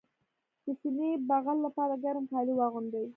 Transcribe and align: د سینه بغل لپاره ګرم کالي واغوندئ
د 0.65 0.65
سینه 0.79 1.09
بغل 1.29 1.57
لپاره 1.65 1.93
ګرم 2.03 2.23
کالي 2.31 2.53
واغوندئ 2.55 3.05